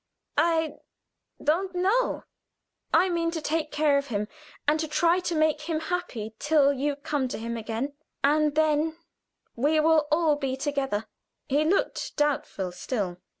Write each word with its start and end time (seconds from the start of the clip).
"I 0.39 0.77
don't 1.43 1.75
know." 1.75 2.23
"I 2.91 3.09
mean, 3.09 3.29
to 3.29 3.39
take 3.39 3.71
care 3.71 3.99
of 3.99 4.07
him, 4.07 4.29
and 4.67 4.79
try 4.89 5.19
to 5.19 5.35
make 5.35 5.69
him 5.69 5.79
happy 5.79 6.33
till 6.39 6.73
you 6.73 6.95
come 6.95 7.27
to 7.27 7.37
him 7.37 7.55
again, 7.55 7.93
and 8.23 8.55
then 8.55 8.97
we 9.55 9.79
will 9.79 10.07
all 10.11 10.37
be 10.37 10.57
together." 10.57 11.05
He 11.47 11.63
looked 11.65 12.17
doubtful 12.17 12.71
still. 12.71 13.17